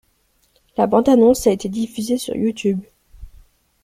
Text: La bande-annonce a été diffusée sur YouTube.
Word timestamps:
La 0.77 0.87
bande-annonce 0.87 1.45
a 1.45 1.51
été 1.51 1.69
diffusée 1.69 2.17
sur 2.17 2.35
YouTube. 2.35 2.81